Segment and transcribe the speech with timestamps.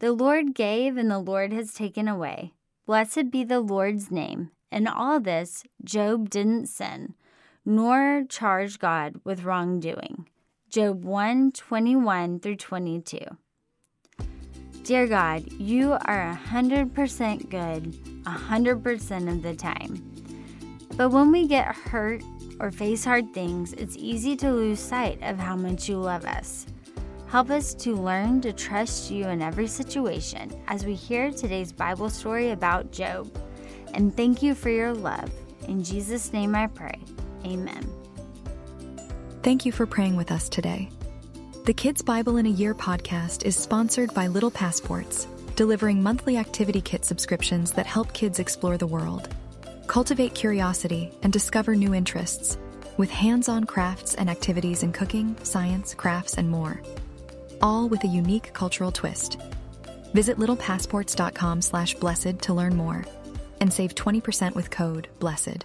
[0.00, 2.54] The Lord gave, and the Lord has taken away.
[2.86, 4.50] Blessed be the Lord's name.
[4.70, 7.14] In all this, Job didn't sin,
[7.64, 10.28] nor charge God with wrongdoing.
[10.68, 13.18] Job 1 21 through 22.
[14.82, 17.92] Dear God, you are 100% good
[18.24, 20.10] 100% of the time.
[20.96, 22.22] But when we get hurt
[22.60, 26.66] or face hard things, it's easy to lose sight of how much you love us.
[27.34, 32.08] Help us to learn to trust you in every situation as we hear today's Bible
[32.08, 33.28] story about Job.
[33.92, 35.32] And thank you for your love.
[35.66, 36.96] In Jesus' name I pray.
[37.44, 37.90] Amen.
[39.42, 40.88] Thank you for praying with us today.
[41.64, 45.26] The Kids Bible in a Year podcast is sponsored by Little Passports,
[45.56, 49.28] delivering monthly activity kit subscriptions that help kids explore the world,
[49.88, 52.58] cultivate curiosity, and discover new interests,
[52.96, 56.80] with hands on crafts and activities in cooking, science, crafts, and more
[57.64, 59.38] all with a unique cultural twist.
[60.12, 63.04] Visit littlepassports.com slash blessed to learn more
[63.60, 65.64] and save 20% with code BLESSED.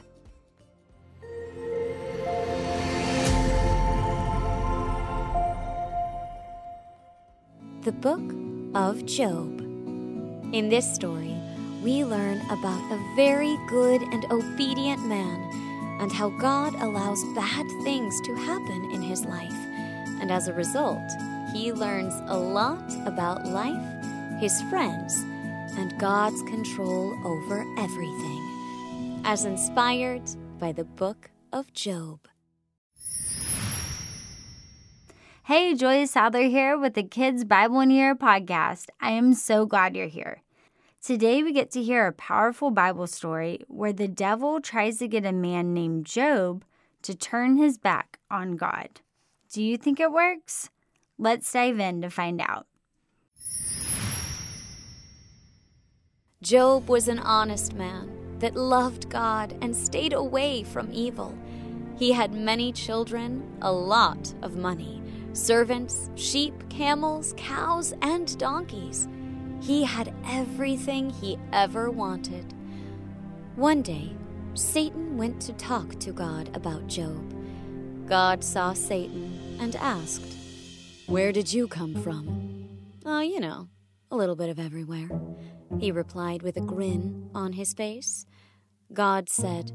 [7.82, 8.22] The Book
[8.76, 9.60] of Job.
[10.54, 11.36] In this story,
[11.84, 15.40] we learn about a very good and obedient man
[16.00, 19.52] and how God allows bad things to happen in his life.
[20.22, 21.02] And as a result,
[21.54, 25.16] he learns a lot about life, his friends,
[25.78, 30.24] and God's control over everything, as inspired
[30.60, 32.20] by the book of Job.
[35.46, 38.86] Hey, Julia Sadler here with the Kids Bible in a Year podcast.
[39.02, 40.44] I am so glad you're here.
[41.04, 45.26] Today, we get to hear a powerful Bible story where the devil tries to get
[45.26, 46.64] a man named Job
[47.02, 49.02] to turn his back on God.
[49.52, 50.70] Do you think it works?
[51.22, 52.66] Let's dive in to find out.
[56.42, 61.38] Job was an honest man that loved God and stayed away from evil.
[61.98, 65.02] He had many children, a lot of money,
[65.34, 69.10] servants, sheep, camels, cows, and donkeys.
[69.62, 72.54] He had everything he ever wanted.
[73.58, 74.16] One day,
[74.54, 77.36] Satan went to talk to God about Job.
[78.08, 80.39] God saw Satan and asked,
[81.10, 82.70] where did you come from?
[83.04, 83.68] Oh, you know,
[84.12, 85.10] a little bit of everywhere,
[85.80, 88.28] he replied with a grin on his face.
[88.94, 89.72] God said,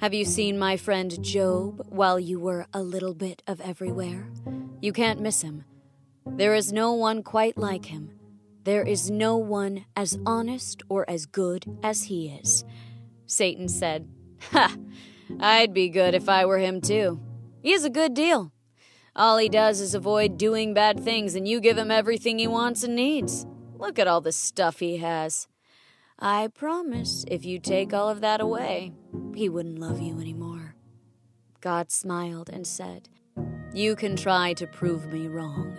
[0.00, 4.30] Have you seen my friend Job while you were a little bit of everywhere?
[4.80, 5.64] You can't miss him.
[6.24, 8.12] There is no one quite like him.
[8.62, 12.64] There is no one as honest or as good as he is.
[13.26, 14.08] Satan said,
[14.52, 14.76] Ha!
[15.40, 17.20] I'd be good if I were him too.
[17.60, 18.52] He is a good deal.
[19.16, 22.84] All he does is avoid doing bad things, and you give him everything he wants
[22.84, 23.46] and needs.
[23.78, 25.48] Look at all the stuff he has.
[26.18, 28.92] I promise if you take all of that away,
[29.34, 30.76] he wouldn't love you anymore.
[31.60, 33.08] God smiled and said,
[33.72, 35.76] You can try to prove me wrong.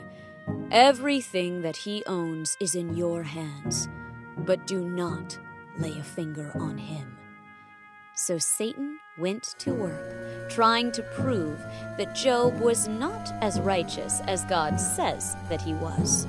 [0.71, 3.87] Everything that he owns is in your hands,
[4.37, 5.37] but do not
[5.77, 7.17] lay a finger on him.
[8.15, 11.57] So Satan went to work, trying to prove
[11.97, 16.27] that Job was not as righteous as God says that he was.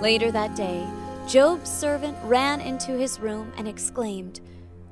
[0.00, 0.86] Later that day,
[1.28, 4.40] Job's servant ran into his room and exclaimed,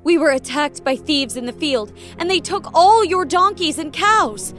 [0.03, 3.91] We were attacked by thieves in the field, and they took all your donkeys and
[3.91, 4.53] cows.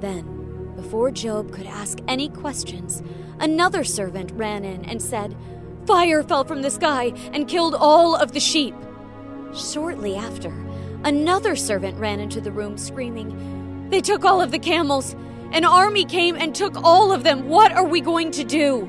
[0.00, 3.02] Then, before Job could ask any questions,
[3.40, 5.36] another servant ran in and said,
[5.86, 8.74] Fire fell from the sky and killed all of the sheep.
[9.54, 10.50] Shortly after,
[11.04, 15.14] Another servant ran into the room screaming, They took all of the camels!
[15.52, 17.46] An army came and took all of them!
[17.48, 18.88] What are we going to do?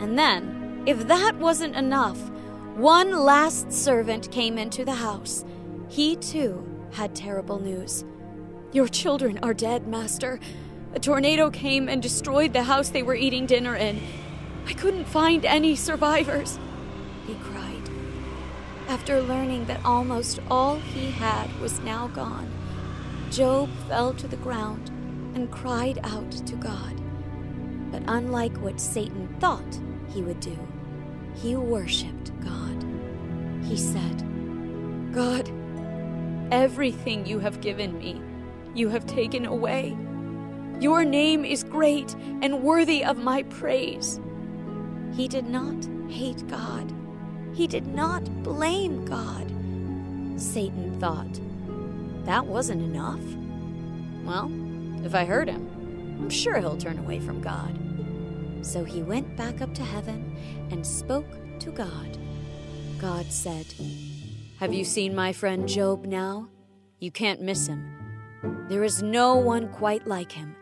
[0.00, 2.18] And then, if that wasn't enough,
[2.76, 5.44] one last servant came into the house.
[5.88, 8.06] He too had terrible news.
[8.72, 10.40] Your children are dead, Master.
[10.94, 14.00] A tornado came and destroyed the house they were eating dinner in.
[14.66, 16.58] I couldn't find any survivors.
[18.88, 22.50] After learning that almost all he had was now gone,
[23.30, 24.88] Job fell to the ground
[25.34, 26.98] and cried out to God.
[27.92, 30.56] But unlike what Satan thought he would do,
[31.34, 32.82] he worshiped God.
[33.62, 34.24] He said,
[35.12, 35.50] God,
[36.50, 38.22] everything you have given me,
[38.74, 39.98] you have taken away.
[40.80, 44.18] Your name is great and worthy of my praise.
[45.12, 46.94] He did not hate God
[47.58, 49.44] he did not blame God.
[50.40, 51.40] Satan thought,
[52.24, 53.20] that wasn't enough.
[54.22, 54.48] Well,
[55.04, 55.68] if I hurt him,
[56.20, 57.76] I'm sure he'll turn away from God.
[58.64, 60.36] So he went back up to heaven
[60.70, 61.26] and spoke
[61.58, 62.16] to God.
[63.00, 63.66] God said,
[64.60, 66.48] Have you seen my friend Job now?
[67.00, 68.66] You can't miss him.
[68.68, 70.54] There is no one quite like him.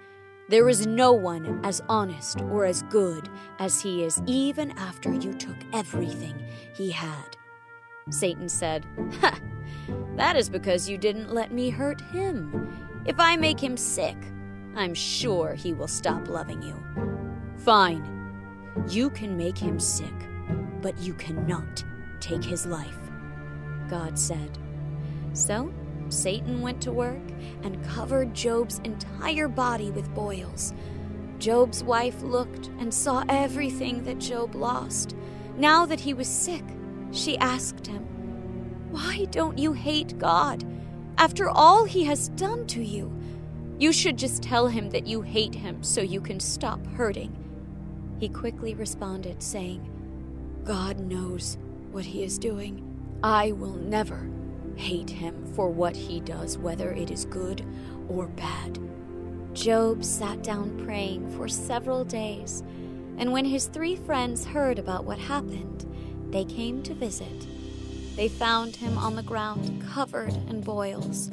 [0.49, 3.29] There is no one as honest or as good
[3.59, 6.41] as he is, even after you took everything
[6.75, 7.37] he had.
[8.11, 8.87] Satan said,
[9.21, 9.41] Ha!
[10.17, 12.69] That is because you didn't let me hurt him.
[13.05, 14.17] If I make him sick,
[14.77, 16.81] I'm sure he will stop loving you.
[17.57, 18.13] Fine.
[18.89, 20.15] You can make him sick,
[20.81, 21.85] but you cannot
[22.21, 22.99] take his life,
[23.89, 24.59] God said.
[25.33, 25.73] So
[26.09, 27.23] Satan went to work
[27.63, 30.73] and covered Job's entire body with boils.
[31.39, 35.17] Job's wife looked and saw everything that Job lost.
[35.57, 36.65] Now that he was sick,
[37.13, 38.03] she asked him,
[38.91, 40.65] Why don't you hate God?
[41.19, 43.13] After all he has done to you,
[43.79, 47.35] you should just tell him that you hate him so you can stop hurting.
[48.19, 49.91] He quickly responded, saying,
[50.65, 51.59] God knows
[51.91, 52.83] what he is doing.
[53.23, 54.31] I will never
[54.77, 57.65] hate him for what he does, whether it is good
[58.09, 58.79] or bad.
[59.55, 62.63] Job sat down praying for several days,
[63.19, 65.85] and when his three friends heard about what happened,
[66.31, 67.47] they came to visit.
[68.17, 71.31] They found him on the ground, covered in boils.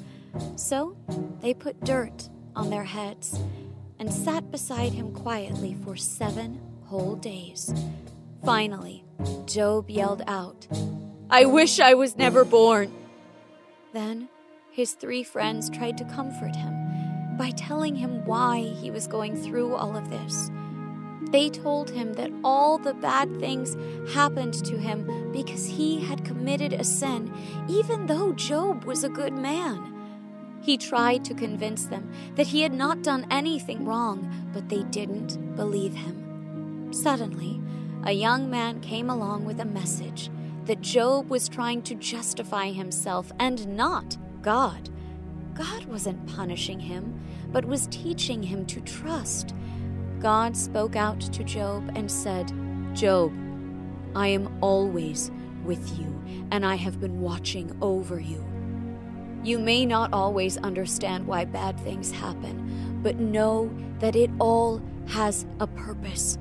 [0.56, 0.96] So
[1.42, 3.40] they put dirt on their heads
[4.00, 7.74] and sat beside him quietly for seven whole days.
[8.46, 9.04] Finally,
[9.46, 10.68] Job yelled out,
[11.30, 12.92] I wish I was never born.
[13.94, 14.28] Then
[14.72, 19.76] his three friends tried to comfort him by telling him why he was going through
[19.76, 20.50] all of this.
[21.32, 23.78] They told him that all the bad things
[24.14, 27.32] happened to him because he had committed a sin,
[27.68, 29.92] even though Job was a good man.
[30.64, 35.56] He tried to convince them that he had not done anything wrong, but they didn't
[35.56, 36.92] believe him.
[36.94, 37.62] Suddenly,
[38.06, 40.30] a young man came along with a message
[40.66, 44.90] that Job was trying to justify himself and not God.
[45.54, 47.20] God wasn't punishing him,
[47.52, 49.54] but was teaching him to trust.
[50.20, 52.52] God spoke out to Job and said,
[52.94, 53.34] Job,
[54.16, 55.32] I am always
[55.64, 56.22] with you,
[56.52, 58.44] and I have been watching over you.
[59.44, 63.70] You may not always understand why bad things happen, but know
[64.00, 66.38] that it all has a purpose.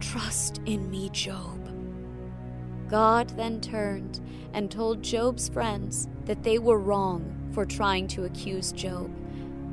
[0.00, 1.61] Trust in me, Job.
[2.92, 4.20] God then turned
[4.52, 9.10] and told Job's friends that they were wrong for trying to accuse Job.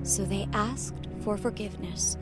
[0.03, 2.17] So they asked for forgiveness.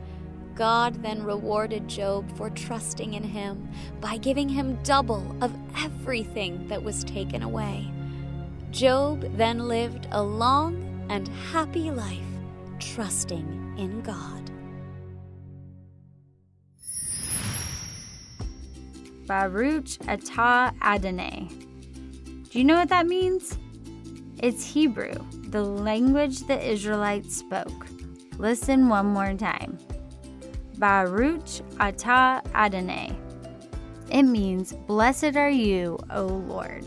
[0.56, 3.68] God then rewarded Job for trusting in him
[4.00, 7.88] by giving him double of everything that was taken away.
[8.72, 12.18] Job then lived a long and happy life,
[12.80, 14.47] trusting in God.
[19.28, 21.48] Baruch atah Adonai.
[22.50, 23.58] Do you know what that means?
[24.38, 25.12] It's Hebrew,
[25.50, 27.86] the language the Israelites spoke.
[28.38, 29.76] Listen one more time.
[30.78, 31.44] Baruch
[31.76, 33.14] atah Adonai.
[34.10, 36.86] It means, Blessed are you, O Lord,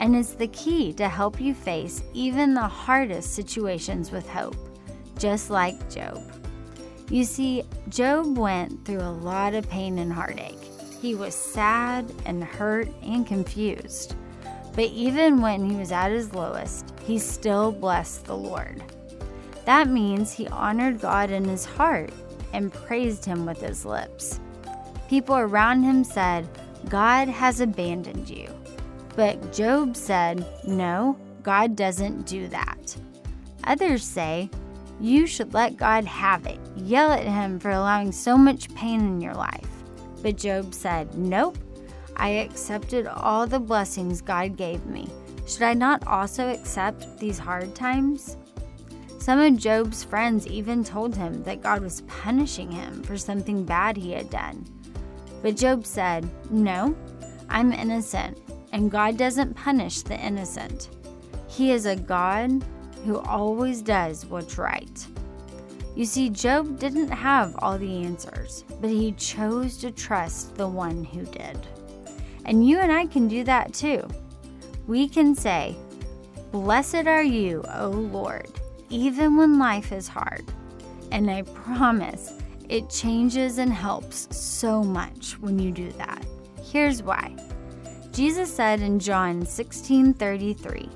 [0.00, 4.56] and is the key to help you face even the hardest situations with hope,
[5.16, 6.20] just like Job.
[7.08, 10.58] You see, Job went through a lot of pain and heartache.
[11.00, 14.14] He was sad and hurt and confused.
[14.74, 18.82] But even when he was at his lowest, he still blessed the Lord.
[19.64, 22.10] That means he honored God in his heart
[22.52, 24.40] and praised him with his lips.
[25.08, 26.48] People around him said,
[26.88, 28.48] God has abandoned you.
[29.16, 32.96] But Job said, No, God doesn't do that.
[33.64, 34.48] Others say,
[35.00, 36.60] You should let God have it.
[36.76, 39.77] Yell at him for allowing so much pain in your life.
[40.22, 41.58] But Job said, Nope,
[42.16, 45.08] I accepted all the blessings God gave me.
[45.46, 48.36] Should I not also accept these hard times?
[49.18, 53.96] Some of Job's friends even told him that God was punishing him for something bad
[53.96, 54.64] he had done.
[55.42, 56.96] But Job said, No,
[57.48, 58.38] I'm innocent,
[58.72, 60.88] and God doesn't punish the innocent.
[61.48, 62.64] He is a God
[63.04, 65.06] who always does what's right.
[65.98, 71.02] You see, Job didn't have all the answers, but he chose to trust the one
[71.02, 71.58] who did.
[72.44, 74.06] And you and I can do that too.
[74.86, 75.74] We can say,
[76.52, 78.48] Blessed are you, O Lord,
[78.90, 80.44] even when life is hard.
[81.10, 82.32] And I promise
[82.68, 86.24] it changes and helps so much when you do that.
[86.62, 87.34] Here's why.
[88.12, 90.88] Jesus said in John 16 33,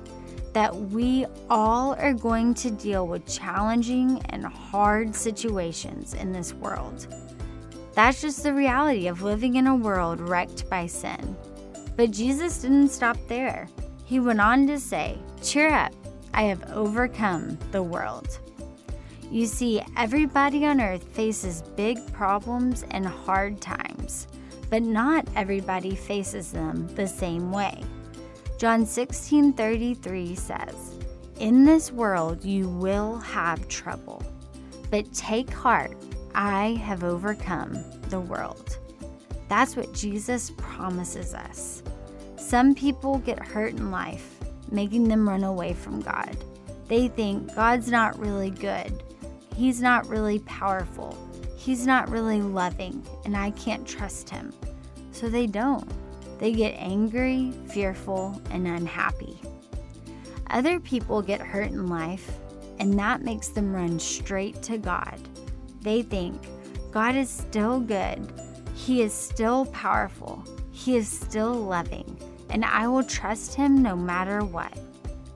[0.53, 7.07] that we all are going to deal with challenging and hard situations in this world.
[7.93, 11.35] That's just the reality of living in a world wrecked by sin.
[11.95, 13.67] But Jesus didn't stop there.
[14.05, 15.93] He went on to say, Cheer up,
[16.33, 18.39] I have overcome the world.
[19.31, 24.27] You see, everybody on earth faces big problems and hard times,
[24.69, 27.83] but not everybody faces them the same way.
[28.63, 30.95] John 16:33 says,
[31.37, 34.23] "In this world you will have trouble,
[34.89, 35.97] but take heart,
[36.33, 37.77] I have overcome
[38.07, 38.77] the world."
[39.49, 41.83] That's what Jesus promises us.
[42.37, 44.39] Some people get hurt in life,
[44.71, 46.37] making them run away from God.
[46.87, 49.03] They think God's not really good.
[49.57, 51.17] He's not really powerful.
[51.57, 54.53] He's not really loving, and I can't trust him.
[55.11, 55.83] So they don't.
[56.43, 59.39] They get angry, fearful, and unhappy.
[60.49, 62.37] Other people get hurt in life,
[62.79, 65.17] and that makes them run straight to God.
[65.79, 66.35] They think,
[66.91, 68.29] God is still good,
[68.75, 72.17] He is still powerful, He is still loving,
[72.49, 74.77] and I will trust Him no matter what.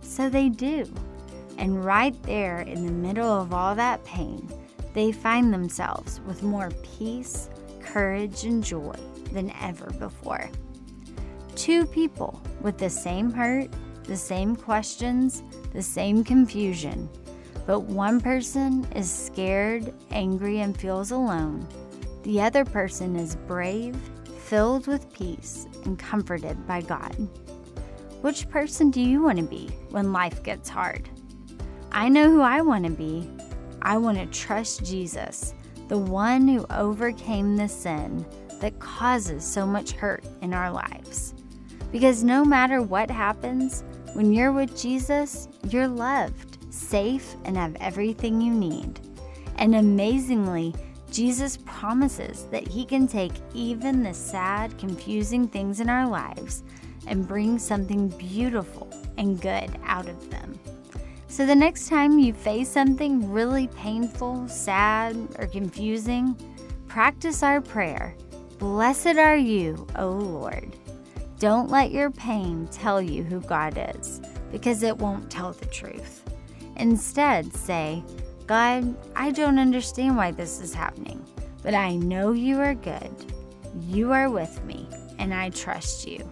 [0.01, 0.83] So they do.
[1.57, 4.45] And right there in the middle of all that pain,
[4.93, 7.49] they find themselves with more peace,
[7.79, 8.97] courage, and joy
[9.31, 10.49] than ever before.
[11.67, 13.67] Two people with the same hurt,
[14.05, 15.43] the same questions,
[15.73, 17.09] the same confusion,
[17.65, 21.67] but one person is scared, angry, and feels alone.
[22.23, 23.97] The other person is brave,
[24.45, 27.13] filled with peace, and comforted by God.
[28.21, 31.09] Which person do you want to be when life gets hard?
[31.91, 33.29] I know who I want to be.
[33.81, 35.53] I want to trust Jesus,
[35.89, 38.25] the one who overcame the sin
[38.61, 41.33] that causes so much hurt in our lives.
[41.91, 48.41] Because no matter what happens, when you're with Jesus, you're loved, safe, and have everything
[48.41, 48.99] you need.
[49.57, 50.73] And amazingly,
[51.11, 56.63] Jesus promises that He can take even the sad, confusing things in our lives
[57.07, 60.59] and bring something beautiful and good out of them.
[61.27, 66.35] So the next time you face something really painful, sad, or confusing,
[66.87, 68.15] practice our prayer
[68.57, 70.75] Blessed are you, O Lord.
[71.39, 76.23] Don't let your pain tell you who God is, because it won't tell the truth.
[76.77, 78.03] Instead, say,
[78.47, 81.23] God, I don't understand why this is happening,
[81.61, 83.11] but I know you are good.
[83.87, 84.87] You are with me,
[85.19, 86.27] and I trust you.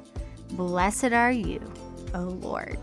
[0.52, 1.62] Blessed are you,
[2.16, 2.80] O Lord.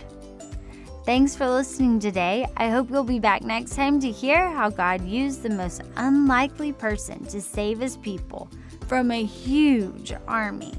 [1.05, 2.47] Thanks for listening today.
[2.57, 6.73] I hope you'll be back next time to hear how God used the most unlikely
[6.73, 8.49] person to save his people
[8.87, 10.73] from a huge army.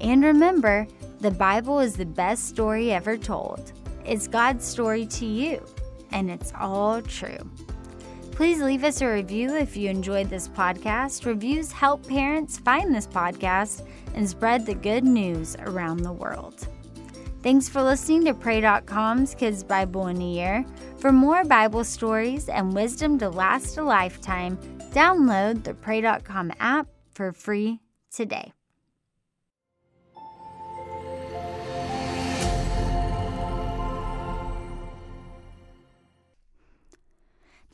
[0.00, 0.86] And remember,
[1.20, 3.72] the Bible is the best story ever told.
[4.04, 5.64] It's God's story to you,
[6.12, 7.50] and it's all true.
[8.32, 11.26] Please leave us a review if you enjoyed this podcast.
[11.26, 16.68] Reviews help parents find this podcast and spread the good news around the world.
[17.42, 20.64] Thanks for listening to Pray.com's Kids Bible in a Year.
[20.98, 24.56] For more Bible stories and wisdom to last a lifetime,
[24.92, 27.80] download the Pray.com app for free
[28.12, 28.52] today.